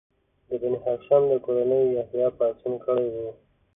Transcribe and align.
د 0.47 0.49
بني 0.61 0.77
هاشم 0.83 1.21
د 1.31 1.33
کورنۍ 1.45 1.83
یحیی 1.97 2.27
پاڅون 2.37 2.73
کړی 2.85 3.07
و. 3.11 3.15